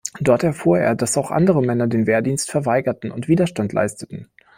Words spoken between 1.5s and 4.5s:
Männer den Wehrdienst verweigerten und Widerstand leisteten.